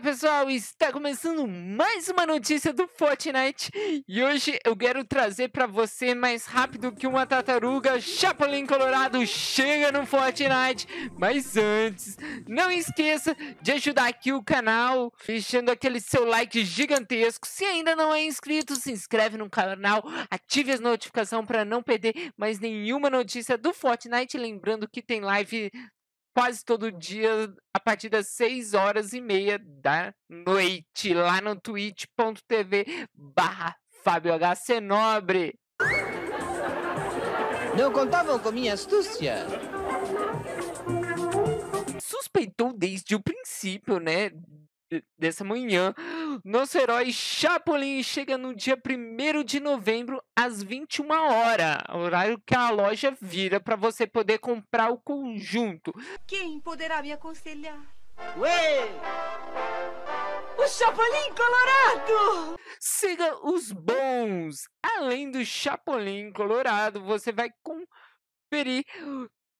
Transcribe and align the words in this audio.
Olá 0.00 0.12
pessoal, 0.12 0.50
está 0.50 0.90
começando 0.90 1.46
mais 1.46 2.08
uma 2.08 2.24
notícia 2.24 2.72
do 2.72 2.88
Fortnite 2.88 3.70
e 4.08 4.22
hoje 4.22 4.58
eu 4.64 4.74
quero 4.74 5.04
trazer 5.04 5.48
para 5.48 5.66
você 5.66 6.14
mais 6.14 6.46
rápido 6.46 6.90
que 6.90 7.06
uma 7.06 7.26
tartaruga 7.26 8.00
Chapolin 8.00 8.64
Colorado 8.64 9.26
chega 9.26 9.92
no 9.92 10.06
Fortnite. 10.06 10.88
Mas 11.18 11.54
antes, 11.54 12.16
não 12.48 12.70
esqueça 12.70 13.36
de 13.60 13.72
ajudar 13.72 14.08
aqui 14.08 14.32
o 14.32 14.42
canal, 14.42 15.12
deixando 15.26 15.68
aquele 15.68 16.00
seu 16.00 16.24
like 16.24 16.64
gigantesco. 16.64 17.46
Se 17.46 17.66
ainda 17.66 17.94
não 17.94 18.14
é 18.14 18.24
inscrito, 18.24 18.76
se 18.76 18.90
inscreve 18.90 19.36
no 19.36 19.50
canal, 19.50 20.02
ative 20.30 20.72
as 20.72 20.80
notificações 20.80 21.44
para 21.44 21.62
não 21.62 21.82
perder 21.82 22.32
mais 22.38 22.58
nenhuma 22.58 23.10
notícia 23.10 23.58
do 23.58 23.74
Fortnite. 23.74 24.38
Lembrando 24.38 24.88
que 24.88 25.02
tem 25.02 25.20
live 25.20 25.70
quase 26.40 26.64
todo 26.64 26.90
dia 26.90 27.52
a 27.74 27.78
partir 27.78 28.08
das 28.08 28.28
6 28.28 28.72
horas 28.72 29.12
e 29.12 29.20
meia 29.20 29.60
da 29.62 30.14
noite, 30.26 31.12
lá 31.12 31.38
no 31.38 31.54
twitch.tv 31.54 32.86
barra 33.14 33.76
Fábio 34.02 34.32
HC 34.32 34.80
Nobre. 34.80 35.58
Não 37.76 37.92
contavam 37.92 38.38
com 38.38 38.50
minha 38.52 38.72
astúcia. 38.72 39.44
Suspeitou 42.00 42.72
desde 42.72 43.14
o 43.14 43.22
princípio, 43.22 44.00
né? 44.00 44.30
Dessa 45.18 45.44
manhã, 45.44 45.94
nosso 46.44 46.76
herói 46.76 47.12
Chapolin 47.12 48.02
chega 48.02 48.36
no 48.36 48.54
dia 48.54 48.76
1 48.76 49.44
de 49.44 49.60
novembro 49.60 50.22
às 50.34 50.62
21 50.62 51.10
horas, 51.10 51.78
horário 51.90 52.40
que 52.44 52.54
a 52.54 52.70
loja 52.70 53.16
vira 53.20 53.60
para 53.60 53.76
você 53.76 54.06
poder 54.06 54.38
comprar 54.38 54.90
o 54.90 54.98
conjunto. 54.98 55.92
Quem 56.26 56.60
poderá 56.60 57.02
me 57.02 57.12
aconselhar? 57.12 57.80
Ué! 58.36 58.88
O 60.58 60.68
Chapolin 60.68 61.34
Colorado! 61.34 62.58
Siga 62.78 63.46
os 63.46 63.72
bons! 63.72 64.68
Além 64.82 65.30
do 65.30 65.44
Chapolin 65.44 66.32
Colorado, 66.32 67.00
você 67.00 67.32
vai 67.32 67.50
conferir 67.62 68.84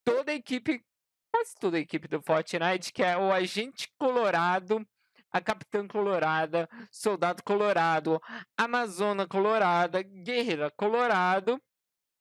toda 0.04 0.32
a 0.32 0.34
equipe, 0.34 0.82
quase 1.32 1.54
toda 1.58 1.76
a 1.76 1.80
equipe 1.80 2.08
do 2.08 2.20
Fortnite, 2.20 2.92
que 2.92 3.02
é 3.02 3.16
o 3.16 3.32
Agente 3.32 3.88
Colorado, 3.98 4.86
a 5.32 5.40
Capitã 5.40 5.86
Colorada, 5.86 6.68
Soldado 6.90 7.42
Colorado, 7.42 8.20
Amazona 8.56 9.26
Colorada, 9.26 10.02
Guerreira 10.02 10.70
Colorado, 10.76 11.60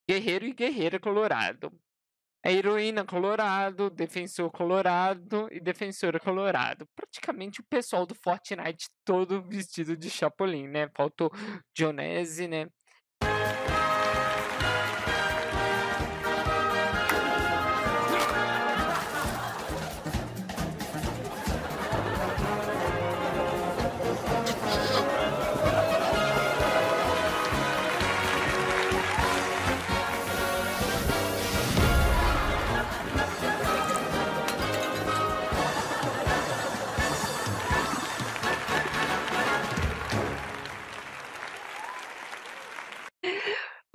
Guerreiro 0.08 0.46
e 0.46 0.54
Guerreira 0.54 1.00
Colorado. 1.00 1.72
A 2.44 2.52
heroína 2.52 3.04
Colorado, 3.04 3.90
Defensor 3.90 4.50
Colorado 4.50 5.50
e 5.52 5.60
Defensora 5.60 6.20
Colorado. 6.20 6.88
Praticamente 6.96 7.60
o 7.60 7.66
pessoal 7.70 8.06
do 8.06 8.16
Fortnite 8.16 8.88
todo 9.04 9.42
vestido 9.42 9.98
de 9.98 10.10
Chapolin, 10.10 10.68
né? 10.68 10.90
Faltou 10.96 11.30
Dionese, 11.76 12.48
né? 12.48 12.68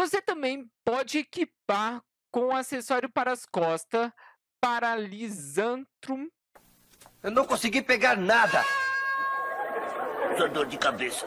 Você 0.04 0.20
também 0.20 0.70
pode 0.84 1.16
equipar 1.16 2.03
com 2.31 2.54
acessório 2.54 3.09
para 3.09 3.32
as 3.32 3.47
costas, 3.47 4.12
paralisantrum. 4.60 6.28
Eu 7.22 7.31
não 7.31 7.47
consegui 7.47 7.81
pegar 7.81 8.15
nada. 8.15 8.62
Só 10.37 10.47
dor 10.48 10.66
de 10.66 10.76
cabeça. 10.76 11.26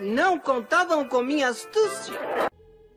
Não 0.00 0.38
contavam 0.38 1.08
com 1.08 1.22
minha 1.22 1.48
astúcia. 1.48 2.20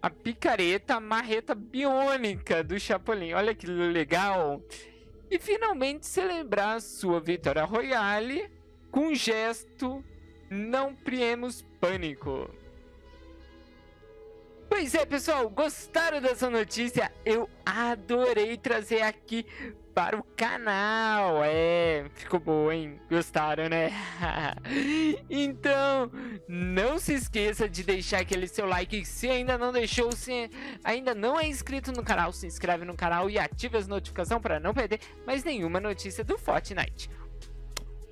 A 0.02 0.10
picareta, 0.10 0.96
a 0.96 1.00
marreta 1.00 1.56
biônica 1.56 2.66
do 2.66 2.78
Chapolin. 2.78 3.32
Olha 3.32 3.56
que 3.56 3.66
legal. 3.66 4.62
E 5.32 5.40
finalmente 5.40 6.06
celebrar 6.06 6.82
sua 6.82 7.22
vitória 7.22 7.64
royale 7.64 8.52
com 8.92 9.08
um 9.08 9.16
gesto 9.16 10.04
não 10.50 10.96
criemos 10.96 11.62
pânico. 11.80 12.50
Pois 14.70 14.94
é, 14.94 15.06
pessoal, 15.06 15.50
gostaram 15.50 16.20
dessa 16.20 16.50
notícia? 16.50 17.12
Eu 17.24 17.50
adorei 17.66 18.58
trazer 18.58 19.02
aqui 19.02 19.46
para 19.94 20.20
o 20.20 20.24
canal. 20.36 21.42
É, 21.46 22.06
ficou 22.14 22.40
boa, 22.40 22.76
hein? 22.76 23.00
Gostaram, 23.10 23.70
né? 23.70 23.92
então, 25.30 26.12
não 26.48 27.00
se 27.00 27.14
esqueça 27.14 27.70
de 27.70 27.84
deixar 27.84 28.20
aquele 28.20 28.48
seu 28.48 28.66
like. 28.66 29.06
Se 29.06 29.30
ainda 29.30 29.58
não 29.58 29.72
deixou, 29.72 30.12
se 30.12 30.50
ainda 30.84 31.16
não 31.16 31.40
é 31.40 31.48
inscrito 31.48 31.94
no 31.94 32.04
canal, 32.04 32.34
se 32.34 32.46
inscreve 32.46 32.84
no 32.84 32.98
canal 32.98 33.30
e 33.30 33.40
ative 33.40 33.78
as 33.78 33.88
notificações 33.88 34.42
para 34.42 34.60
não 34.60 34.74
perder 34.74 35.00
mais 35.26 35.46
nenhuma 35.46 35.80
notícia 35.80 36.24
do 36.24 36.38
Fortnite. 36.38 37.10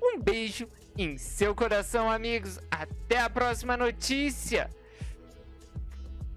Um 0.02 0.18
beijo 0.18 0.66
em 0.96 1.18
seu 1.18 1.54
coração, 1.54 2.10
amigos. 2.10 2.58
Até 2.70 3.20
a 3.20 3.30
próxima 3.30 3.76
notícia. 3.76 4.70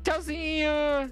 Tchauzinho! 0.04 1.12